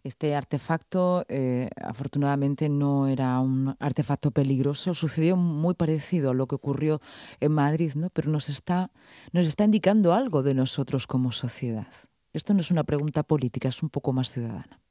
Este 0.04 0.36
artefacto, 0.36 1.24
eh, 1.30 1.70
afortunadamente, 1.82 2.68
no 2.68 3.08
era 3.08 3.40
un 3.40 3.76
artefacto 3.80 4.32
peligroso. 4.32 4.94
Sucedió 4.94 5.38
muy 5.38 5.76
parecido 5.76 6.32
a 6.32 6.34
lo 6.34 6.48
que 6.48 6.56
ocurrió 6.56 7.00
en 7.40 7.52
Madrid, 7.54 7.94
¿no? 7.96 8.10
Pero 8.10 8.32
nos 8.32 8.50
está, 8.50 8.92
nos 9.32 9.48
está 9.48 9.64
indicando 9.64 10.14
algo 10.14 10.44
de 10.44 10.56
nosotros 10.56 11.08
como 11.08 11.32
sociedad. 11.32 11.88
Esto 12.34 12.54
no 12.54 12.62
es 12.62 12.72
una 12.72 12.84
pregunta 12.84 13.24
política, 13.24 13.70
es 13.70 13.84
un 13.84 13.90
poco 13.90 14.12
más 14.12 14.32
ciudadana. 14.32 14.83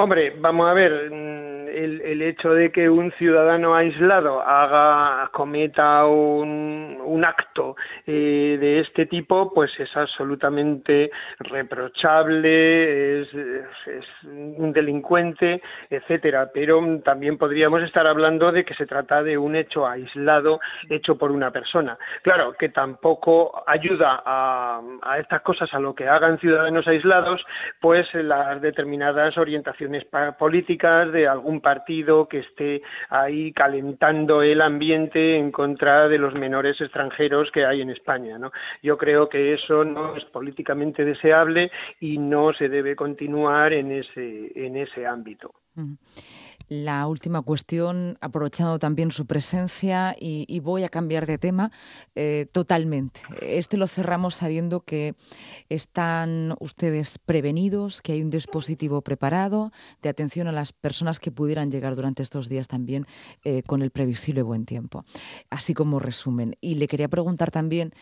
Hombre, 0.00 0.32
vamos 0.38 0.70
a 0.70 0.74
ver, 0.74 1.10
mm, 1.10 1.68
el, 1.74 2.22
hecho 2.22 2.54
de 2.54 2.70
que 2.70 2.88
un 2.88 3.10
ciudadano 3.18 3.74
aislado 3.74 4.40
haga, 4.40 5.28
cometa 5.32 6.06
un, 6.06 6.98
un 7.04 7.24
acto 7.24 7.74
eh, 8.06 8.58
de 8.60 8.78
este 8.78 9.06
tipo, 9.06 9.52
pues 9.52 9.72
es 9.80 9.96
absolutamente 9.96 11.10
reprochable, 11.40 13.22
es, 13.22 13.34
es, 13.34 14.04
un 14.24 14.72
delincuente, 14.72 15.60
etcétera. 15.90 16.48
Pero 16.54 16.80
también 17.04 17.36
podríamos 17.36 17.82
estar 17.82 18.06
hablando 18.06 18.52
de 18.52 18.64
que 18.64 18.74
se 18.74 18.86
trata 18.86 19.24
de 19.24 19.36
un 19.36 19.56
hecho 19.56 19.84
aislado 19.84 20.60
hecho 20.88 21.18
por 21.18 21.32
una 21.32 21.50
persona. 21.50 21.98
Claro, 22.22 22.52
que 22.56 22.68
tampoco 22.68 23.64
ayuda 23.66 24.22
a, 24.24 24.80
a 25.02 25.18
estas 25.18 25.42
cosas, 25.42 25.74
a 25.74 25.80
lo 25.80 25.92
que 25.92 26.06
hagan 26.06 26.38
ciudadanos 26.38 26.86
aislados, 26.86 27.44
pues 27.80 28.06
las 28.14 28.60
determinadas 28.62 29.36
orientaciones 29.36 29.87
políticas 30.38 31.12
de 31.12 31.26
algún 31.26 31.60
partido 31.60 32.28
que 32.28 32.40
esté 32.40 32.82
ahí 33.08 33.52
calentando 33.52 34.42
el 34.42 34.60
ambiente 34.60 35.36
en 35.36 35.50
contra 35.50 36.08
de 36.08 36.18
los 36.18 36.34
menores 36.34 36.80
extranjeros 36.80 37.50
que 37.52 37.64
hay 37.64 37.80
en 37.80 37.90
España. 37.90 38.38
¿no? 38.38 38.52
Yo 38.82 38.96
creo 38.96 39.28
que 39.28 39.54
eso 39.54 39.84
no 39.84 40.16
es 40.16 40.24
políticamente 40.26 41.04
deseable 41.04 41.70
y 42.00 42.18
no 42.18 42.52
se 42.52 42.68
debe 42.68 42.96
continuar 42.96 43.72
en 43.72 43.92
ese, 43.92 44.52
en 44.54 44.76
ese 44.76 45.06
ámbito. 45.06 45.54
La 46.68 47.06
última 47.06 47.40
cuestión, 47.40 48.18
aprovechando 48.20 48.78
también 48.78 49.10
su 49.10 49.24
presencia, 49.24 50.14
y, 50.18 50.60
voy 50.60 50.84
a 50.84 50.90
cambiar 50.90 51.26
de 51.26 51.38
tema 51.38 51.70
eh, 52.14 52.46
totalmente. 52.52 53.20
Este 53.40 53.78
lo 53.78 53.86
cerramos 53.86 54.34
sabiendo 54.34 54.80
que 54.80 55.14
están 55.70 56.54
ustedes 56.60 57.18
prevenidos, 57.18 58.02
que 58.02 58.12
hay 58.12 58.22
un 58.22 58.28
dispositivo 58.28 59.00
preparado 59.00 59.72
de 60.02 60.10
atención 60.10 60.46
a 60.46 60.52
las 60.52 60.72
personas 60.72 61.20
que 61.20 61.30
pudieran 61.30 61.70
llegar 61.70 61.94
durante 61.94 62.22
estos 62.22 62.48
días 62.48 62.68
también 62.68 63.06
eh, 63.44 63.62
con 63.62 63.80
el 63.80 63.90
previsible 63.90 64.42
buen 64.42 64.66
tiempo. 64.66 65.04
Así 65.48 65.72
como 65.72 66.00
resumen. 66.00 66.56
Y 66.60 66.74
le 66.74 66.86
quería 66.86 67.08
preguntar 67.08 67.50
también, 67.50 67.94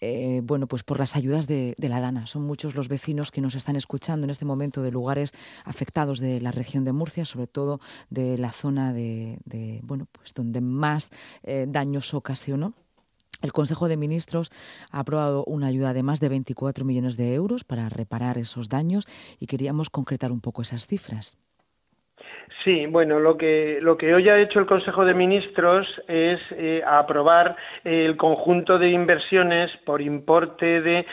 eh, 0.00 0.42
bueno, 0.44 0.68
pues 0.68 0.84
por 0.84 1.00
las 1.00 1.16
ayudas 1.16 1.48
de, 1.48 1.74
de 1.76 1.88
la 1.88 2.00
DANA. 2.00 2.26
Son 2.26 2.42
muchos 2.42 2.76
los 2.76 2.88
vecinos 2.88 3.32
que 3.32 3.40
nos 3.40 3.56
están 3.56 3.74
escuchando 3.74 4.24
en 4.24 4.30
este 4.30 4.44
momento 4.44 4.82
de 4.82 4.92
lugares 4.92 5.32
afectados 5.64 6.20
de 6.20 6.40
la 6.40 6.52
región 6.52 6.84
de 6.84 6.92
Murcia, 6.92 7.24
sobre 7.24 7.46
todo 7.46 7.80
de 8.12 8.38
la 8.38 8.52
zona 8.52 8.92
de, 8.92 9.38
bueno, 9.82 10.06
pues 10.12 10.34
donde 10.34 10.60
más 10.60 11.10
eh, 11.42 11.66
daños 11.68 12.14
ocasionó. 12.14 12.74
El 13.40 13.52
Consejo 13.52 13.88
de 13.88 13.96
Ministros 13.96 14.52
ha 14.90 15.00
aprobado 15.00 15.44
una 15.46 15.66
ayuda 15.66 15.92
de 15.92 16.04
más 16.04 16.20
de 16.20 16.28
24 16.28 16.84
millones 16.84 17.16
de 17.16 17.34
euros 17.34 17.64
para 17.64 17.88
reparar 17.88 18.38
esos 18.38 18.68
daños 18.68 19.06
y 19.40 19.46
queríamos 19.46 19.90
concretar 19.90 20.30
un 20.30 20.40
poco 20.40 20.62
esas 20.62 20.86
cifras. 20.86 21.36
Sí, 22.64 22.86
bueno, 22.86 23.18
lo 23.18 23.36
que, 23.36 23.78
lo 23.82 23.96
que 23.96 24.14
hoy 24.14 24.28
ha 24.28 24.38
hecho 24.38 24.60
el 24.60 24.66
Consejo 24.66 25.04
de 25.04 25.14
Ministros 25.14 25.86
es 26.06 26.40
eh, 26.52 26.82
aprobar 26.86 27.56
el 27.82 28.16
conjunto 28.16 28.78
de 28.78 28.88
inversiones 28.88 29.70
por 29.84 30.00
importe 30.00 30.80
de 30.80 31.04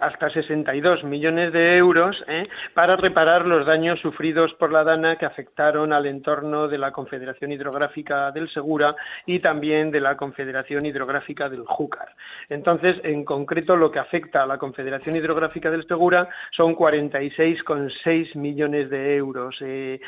hasta 0.00 0.28
62 0.28 1.04
millones 1.04 1.52
de 1.52 1.76
euros 1.78 2.22
eh, 2.28 2.46
para 2.74 2.96
reparar 2.96 3.46
los 3.46 3.66
daños 3.66 4.00
sufridos 4.00 4.52
por 4.54 4.70
la 4.70 4.84
Dana 4.84 5.16
que 5.16 5.24
afectaron 5.24 5.94
al 5.94 6.04
entorno 6.06 6.68
de 6.68 6.76
la 6.76 6.92
Confederación 6.92 7.52
Hidrográfica 7.52 8.30
del 8.30 8.50
Segura 8.50 8.94
y 9.24 9.40
también 9.40 9.90
de 9.90 10.00
la 10.00 10.16
Confederación 10.16 10.84
Hidrográfica 10.84 11.48
del 11.48 11.64
Júcar. 11.64 12.08
Entonces, 12.50 12.96
en 13.02 13.24
concreto, 13.24 13.76
lo 13.76 13.90
que 13.90 13.98
afecta 13.98 14.42
a 14.42 14.46
la 14.46 14.58
Confederación 14.58 15.16
Hidrográfica 15.16 15.70
del 15.70 15.86
Segura 15.86 16.28
son 16.50 16.76
46,6 16.76 18.36
millones 18.36 18.90
de 18.90 19.16
euros. 19.16 19.56
Eh, 19.60 20.00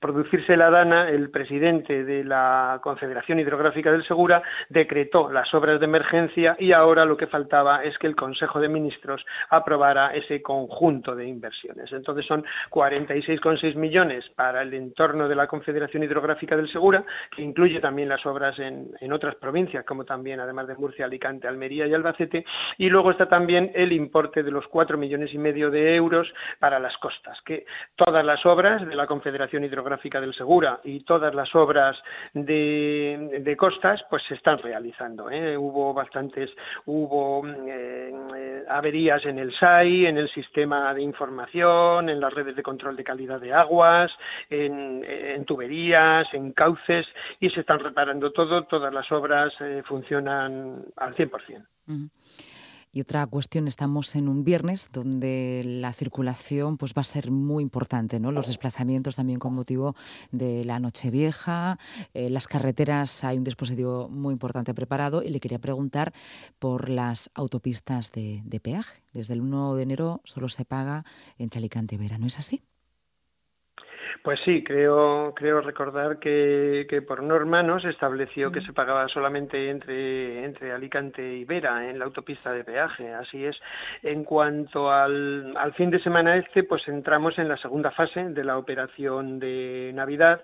producirse 0.00 0.56
la 0.56 0.70
dana, 0.70 1.08
el 1.08 1.30
presidente 1.30 2.04
de 2.04 2.24
la 2.24 2.80
Confederación 2.82 3.38
Hidrográfica 3.40 3.92
del 3.92 4.06
Segura 4.06 4.42
decretó 4.68 5.30
las 5.30 5.52
obras 5.54 5.80
de 5.80 5.86
emergencia 5.86 6.56
y 6.58 6.72
ahora 6.72 7.04
lo 7.04 7.16
que 7.16 7.26
faltaba 7.26 7.82
es 7.84 7.96
que 7.98 8.06
el 8.06 8.16
Consejo 8.16 8.60
de 8.60 8.68
Ministros 8.68 9.24
aprobara 9.50 10.14
ese 10.14 10.42
conjunto 10.42 11.14
de 11.14 11.26
inversiones. 11.26 11.92
Entonces 11.92 12.26
son 12.26 12.44
46,6 12.70 13.74
millones 13.76 14.24
para 14.34 14.62
el 14.62 14.74
entorno 14.74 15.28
de 15.28 15.34
la 15.34 15.46
Confederación 15.46 16.02
Hidrográfica 16.02 16.56
del 16.56 16.70
Segura, 16.70 17.04
que 17.34 17.42
incluye 17.42 17.80
también 17.80 18.08
las 18.08 18.24
obras 18.26 18.58
en, 18.58 19.12
otras 19.12 19.36
provincias, 19.36 19.84
como 19.84 20.04
también, 20.04 20.40
además 20.40 20.66
de 20.66 20.74
Murcia, 20.74 21.06
Alicante, 21.06 21.48
Almería 21.48 21.86
y 21.86 21.94
Albacete, 21.94 22.44
y 22.78 22.88
luego 22.88 23.10
está 23.10 23.28
también 23.28 23.70
el 23.74 23.92
importe 23.92 24.42
de 24.42 24.50
los 24.50 24.66
cuatro 24.66 24.98
millones 24.98 25.32
y 25.32 25.38
medio 25.38 25.70
de 25.70 25.94
euros 25.94 26.32
para 26.58 26.78
las 26.78 26.96
costas, 26.98 27.38
que 27.44 27.64
todas 27.94 28.24
las 28.24 28.44
obras 28.44 28.86
de 28.86 28.94
la 28.94 29.06
Confederación 29.06 29.64
Hidrográfica 29.66 30.20
del 30.20 30.34
Segura 30.34 30.80
y 30.84 31.00
todas 31.00 31.34
las 31.34 31.54
obras 31.54 31.96
de, 32.32 33.54
costas 33.58 34.02
pues 34.10 34.22
se 34.28 34.34
están 34.34 34.58
realizando. 34.58 35.30
¿eh? 35.30 35.56
Hubo 35.56 35.92
bastantes, 35.94 36.50
hubo 36.86 37.42
eh, 37.46 38.64
averías 38.68 39.24
en 39.24 39.38
el 39.38 39.54
SAI, 39.54 40.06
en 40.06 40.18
el 40.18 40.28
sistema 40.30 40.92
de 40.94 41.02
información, 41.02 42.08
en 42.08 42.20
las 42.20 42.32
redes 42.32 42.56
de 42.56 42.62
control 42.62 42.96
de 42.96 43.04
calidad 43.04 43.40
de 43.40 43.52
aguas, 43.52 44.10
en, 44.50 45.44
tuberías, 45.44 46.26
en 46.32 46.52
cauces 46.52 47.06
y 47.40 47.50
se 47.50 47.60
están 47.60 47.80
reparando 47.80 48.32
todo, 48.32 48.64
todas 48.64 48.92
las 48.92 49.10
obras 49.12 49.52
eh, 49.60 49.82
funcionan 49.86 50.84
al 50.96 51.14
100%. 51.14 51.66
Y 52.92 53.00
otra 53.00 53.26
cuestión, 53.26 53.68
estamos 53.68 54.14
en 54.16 54.28
un 54.28 54.42
viernes 54.42 54.88
donde 54.92 55.62
la 55.64 55.92
circulación 55.92 56.78
pues 56.78 56.94
va 56.94 57.00
a 57.00 57.04
ser 57.04 57.30
muy 57.30 57.62
importante, 57.62 58.18
¿no? 58.20 58.32
Los 58.32 58.46
desplazamientos 58.46 59.16
también 59.16 59.38
con 59.38 59.54
motivo 59.54 59.94
de 60.32 60.64
la 60.64 60.80
Nochevieja, 60.80 61.78
eh, 62.14 62.30
las 62.30 62.46
carreteras 62.46 63.24
hay 63.24 63.38
un 63.38 63.44
dispositivo 63.44 64.08
muy 64.08 64.32
importante 64.32 64.72
preparado 64.72 65.22
y 65.22 65.28
le 65.28 65.40
quería 65.40 65.58
preguntar 65.58 66.14
por 66.58 66.88
las 66.88 67.30
autopistas 67.34 68.12
de, 68.12 68.42
de 68.44 68.60
peaje. 68.60 69.02
Desde 69.12 69.34
el 69.34 69.42
1 69.42 69.74
de 69.74 69.82
enero 69.82 70.20
solo 70.24 70.48
se 70.48 70.64
paga 70.64 71.04
entre 71.38 71.58
Alicante 71.58 71.96
y 71.96 71.98
Vera, 71.98 72.18
¿no 72.18 72.26
es 72.26 72.38
así? 72.38 72.62
Pues 74.26 74.40
sí, 74.44 74.64
creo, 74.64 75.32
creo 75.36 75.60
recordar 75.60 76.18
que, 76.18 76.84
que 76.90 77.00
por 77.00 77.22
norma 77.22 77.62
no 77.62 77.78
se 77.78 77.90
estableció 77.90 78.50
que 78.50 78.60
se 78.60 78.72
pagaba 78.72 79.06
solamente 79.06 79.70
entre, 79.70 80.44
entre 80.44 80.72
Alicante 80.72 81.22
y 81.22 81.44
Vera 81.44 81.88
en 81.88 82.00
la 82.00 82.06
autopista 82.06 82.52
de 82.52 82.64
peaje. 82.64 83.14
Así 83.14 83.44
es. 83.44 83.56
En 84.02 84.24
cuanto 84.24 84.90
al, 84.90 85.56
al 85.56 85.74
fin 85.74 85.90
de 85.90 86.02
semana 86.02 86.36
este, 86.38 86.64
pues 86.64 86.88
entramos 86.88 87.38
en 87.38 87.46
la 87.46 87.56
segunda 87.56 87.92
fase 87.92 88.30
de 88.30 88.42
la 88.42 88.58
operación 88.58 89.38
de 89.38 89.92
Navidad. 89.94 90.42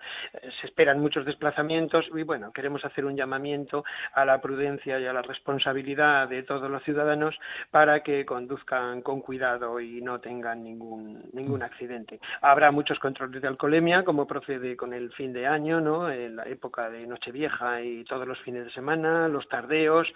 Se 0.60 0.68
esperan 0.68 1.00
muchos 1.00 1.26
desplazamientos 1.26 2.06
y 2.14 2.22
bueno, 2.22 2.52
queremos 2.52 2.84
hacer 2.84 3.04
un 3.04 3.16
llamamiento 3.16 3.84
a 4.14 4.24
la 4.24 4.40
prudencia 4.40 5.00
y 5.00 5.06
a 5.06 5.12
la 5.12 5.22
responsabilidad 5.22 6.28
de 6.28 6.44
todos 6.44 6.70
los 6.70 6.84
ciudadanos 6.84 7.36
para 7.72 8.04
que 8.04 8.24
conduzcan 8.24 9.02
con 9.02 9.22
cuidado 9.22 9.80
y 9.80 10.00
no 10.02 10.20
tengan 10.20 10.62
ningún, 10.62 11.24
ningún 11.32 11.64
accidente. 11.64 12.20
Habrá 12.42 12.70
muchos 12.70 13.00
controles 13.00 13.42
de 13.42 13.48
alcohol 13.48 13.71
como 14.04 14.26
procede 14.26 14.76
con 14.76 14.92
el 14.92 15.10
fin 15.12 15.32
de 15.32 15.46
año, 15.46 15.80
¿no? 15.80 16.10
En 16.10 16.36
la 16.36 16.42
época 16.44 16.90
de 16.90 17.06
Nochevieja 17.06 17.80
y 17.80 18.04
todos 18.04 18.28
los 18.28 18.38
fines 18.40 18.66
de 18.66 18.70
semana, 18.70 19.28
los 19.28 19.48
tardeos, 19.48 20.06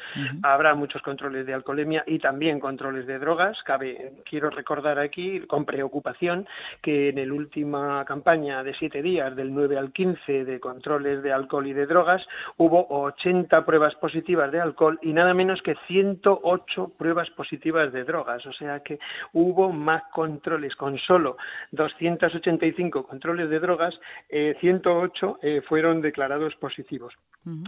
habrá 0.43 0.75
muchos 0.75 1.01
controles 1.01 1.47
de 1.47 1.55
alcoholemia 1.55 2.05
y 2.07 2.19
también 2.19 2.61
controles 2.61 3.07
de 3.07 3.19
drogas. 3.19 3.57
Cabe, 3.63 4.13
quiero 4.29 4.51
recordar 4.51 4.99
aquí, 4.99 5.41
con 5.47 5.65
preocupación, 5.65 6.47
que 6.83 7.09
en 7.09 7.27
la 7.27 7.35
última 7.35 8.05
campaña 8.05 8.63
de 8.63 8.75
siete 8.75 9.01
días, 9.01 9.35
del 9.35 9.55
9 9.55 9.79
al 9.79 9.91
15, 9.91 10.45
de 10.45 10.61
controles 10.61 11.23
de 11.23 11.33
alcohol 11.33 11.67
y 11.67 11.73
de 11.73 11.87
drogas, 11.87 12.23
hubo 12.59 12.87
80 12.91 13.65
pruebas 13.65 13.95
positivas 13.95 14.53
de 14.53 14.61
alcohol 14.61 14.99
y 15.01 15.15
nada 15.15 15.33
menos 15.33 15.63
que 15.63 15.77
108 15.87 16.93
pruebas 16.99 17.31
positivas 17.31 17.91
de 17.91 18.05
drogas. 18.05 18.45
O 18.45 18.53
sea 18.53 18.81
que 18.81 18.99
hubo 19.33 19.73
más 19.73 20.03
controles 20.13 20.77
con 20.77 20.99
solo 20.99 21.39
285 21.73 23.07
controles 23.07 23.46
de 23.49 23.61
drogas, 23.61 23.95
108 24.29 25.39
eh, 25.43 25.57
eh, 25.57 25.63
fueron 25.63 26.01
declarados 26.01 26.55
positivos. 26.57 27.15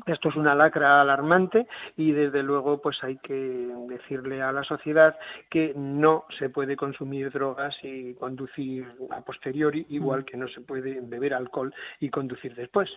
Esto 0.06 0.30
es 0.30 0.34
una 0.34 0.56
lacra 0.56 1.00
alarmante 1.00 1.68
y 1.96 2.10
desde 2.10 2.42
luego 2.42 2.82
pues 2.82 2.96
hay 3.02 3.16
que 3.18 3.68
decirle 3.88 4.42
a 4.42 4.50
la 4.50 4.64
sociedad 4.64 5.16
que 5.48 5.72
no 5.76 6.24
se 6.36 6.50
puede 6.50 6.76
consumir 6.76 7.30
drogas 7.30 7.76
y 7.84 8.14
conducir 8.14 8.86
a 9.10 9.20
posteriori, 9.20 9.86
igual 9.90 10.24
que 10.24 10.36
no 10.36 10.48
se 10.48 10.62
puede 10.62 11.00
beber 11.00 11.32
alcohol 11.32 11.72
y 12.00 12.10
conducir 12.10 12.56
después. 12.56 12.90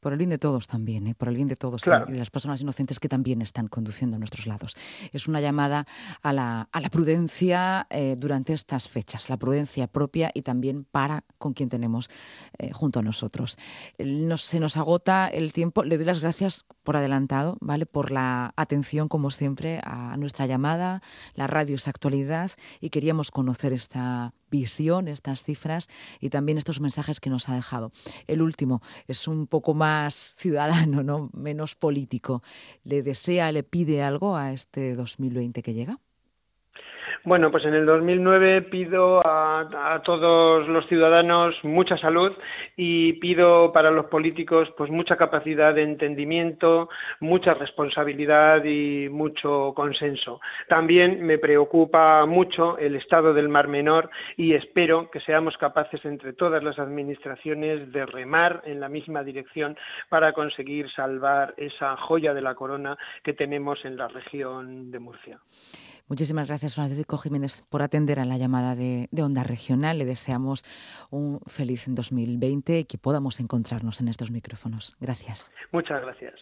Por 0.00 0.12
el 0.12 0.18
bien 0.18 0.28
de 0.28 0.38
todos 0.38 0.66
también, 0.66 1.06
¿eh? 1.06 1.14
por 1.14 1.28
el 1.28 1.36
bien 1.36 1.48
de 1.48 1.56
todos 1.56 1.82
y 1.86 2.12
de 2.12 2.18
las 2.18 2.30
personas 2.30 2.60
inocentes 2.60 3.00
que 3.00 3.08
también 3.08 3.40
están 3.40 3.68
conduciendo 3.68 4.16
a 4.16 4.18
nuestros 4.18 4.46
lados. 4.46 4.76
Es 5.12 5.26
una 5.28 5.40
llamada 5.40 5.86
a 6.22 6.32
la, 6.34 6.68
a 6.70 6.80
la 6.80 6.90
prudencia 6.90 7.86
eh, 7.88 8.16
durante 8.18 8.52
estas 8.52 8.88
fechas, 8.90 9.30
la 9.30 9.38
prudencia 9.38 9.86
propia 9.86 10.30
y 10.34 10.42
también 10.42 10.84
para 10.84 11.24
con 11.38 11.54
quien 11.54 11.70
tenemos 11.70 11.91
eh, 12.58 12.70
junto 12.72 13.00
a 13.00 13.02
nosotros. 13.02 13.58
se 14.36 14.60
nos 14.60 14.76
agota 14.76 15.28
el 15.28 15.52
tiempo. 15.52 15.84
Le 15.84 15.96
doy 15.96 16.06
las 16.06 16.20
gracias 16.20 16.64
por 16.82 16.96
adelantado, 16.96 17.56
¿vale? 17.60 17.86
Por 17.86 18.10
la 18.10 18.52
atención, 18.56 19.08
como 19.08 19.30
siempre, 19.30 19.80
a 19.84 20.16
nuestra 20.16 20.46
llamada. 20.46 21.02
La 21.34 21.46
radio 21.46 21.76
es 21.76 21.88
actualidad 21.88 22.50
y 22.80 22.90
queríamos 22.90 23.30
conocer 23.30 23.72
esta 23.72 24.34
visión, 24.50 25.08
estas 25.08 25.42
cifras 25.42 25.88
y 26.20 26.30
también 26.30 26.58
estos 26.58 26.80
mensajes 26.80 27.20
que 27.20 27.30
nos 27.30 27.48
ha 27.48 27.54
dejado. 27.54 27.90
El 28.26 28.42
último 28.42 28.82
es 29.08 29.26
un 29.26 29.46
poco 29.46 29.74
más 29.74 30.34
ciudadano, 30.38 31.02
¿no? 31.02 31.30
menos 31.32 31.74
político. 31.74 32.42
¿Le 32.84 33.02
desea, 33.02 33.50
le 33.52 33.62
pide 33.62 34.02
algo 34.02 34.36
a 34.36 34.52
este 34.52 34.94
2020 34.94 35.62
que 35.62 35.74
llega? 35.74 35.98
Bueno, 37.24 37.52
pues 37.52 37.64
en 37.64 37.74
el 37.74 37.86
2009 37.86 38.62
pido 38.62 39.22
a, 39.24 40.02
todos 40.04 40.66
los 40.66 40.84
ciudadanos 40.88 41.54
mucha 41.62 41.96
salud 41.96 42.32
y 42.76 43.12
pido 43.14 43.72
para 43.72 43.92
los 43.92 44.06
políticos 44.06 44.68
pues 44.76 44.90
mucha 44.90 45.16
capacidad 45.16 45.72
de 45.72 45.84
entendimiento, 45.84 46.88
mucha 47.20 47.54
responsabilidad 47.54 48.64
y 48.64 49.08
mucho 49.08 49.72
consenso. 49.76 50.40
También 50.68 51.24
me 51.24 51.38
preocupa 51.38 52.26
mucho 52.26 52.76
el 52.78 52.96
estado 52.96 53.32
del 53.32 53.48
Mar 53.48 53.68
Menor 53.68 54.10
y 54.36 54.54
espero 54.54 55.08
que 55.08 55.20
seamos 55.20 55.56
capaces 55.58 56.04
entre 56.04 56.32
todas 56.32 56.64
las 56.64 56.80
administraciones 56.80 57.92
de 57.92 58.04
remar 58.04 58.62
en 58.64 58.80
la 58.80 58.88
misma 58.88 59.22
dirección 59.22 59.76
para 60.08 60.32
conseguir 60.32 60.90
salvar 60.90 61.54
esa 61.56 61.96
joya 61.98 62.34
de 62.34 62.42
la 62.42 62.56
corona 62.56 62.98
que 63.22 63.32
tenemos 63.32 63.84
en 63.84 63.96
la 63.96 64.08
región 64.08 64.90
de 64.90 64.98
Murcia. 64.98 65.38
Muchísimas 66.08 66.48
gracias, 66.48 66.74
Francisco 66.74 67.16
Jiménez, 67.18 67.62
por 67.68 67.82
atender 67.82 68.20
a 68.20 68.24
la 68.24 68.36
llamada 68.36 68.74
de, 68.74 69.08
Onda 69.22 69.42
Regional. 69.42 69.98
Le 69.98 70.04
deseamos 70.04 70.64
un 71.10 71.40
feliz 71.46 71.84
2020 71.88 72.80
y 72.80 72.84
que 72.84 72.98
podamos 72.98 73.40
encontrarnos 73.40 74.00
en 74.00 74.08
estos 74.08 74.30
micrófonos. 74.30 74.96
Gracias. 75.00 75.52
Muchas 75.70 76.02
gracias. 76.02 76.34